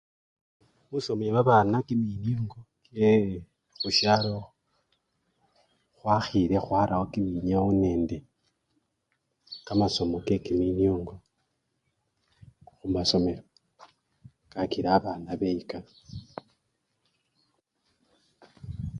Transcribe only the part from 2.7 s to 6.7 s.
kyekhusyalo, khwakhile